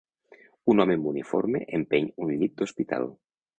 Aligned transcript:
Un 0.73 0.81
home 0.83 0.95
amb 0.99 1.09
uniforme 1.11 1.63
empeny 1.81 2.09
un 2.25 2.35
llit 2.41 2.59
d'hospital. 2.63 3.09